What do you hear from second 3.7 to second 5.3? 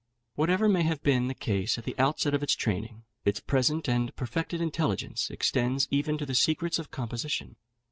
and perfected intelligence